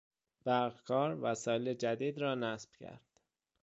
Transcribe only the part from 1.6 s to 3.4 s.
جدید را نصب کرد.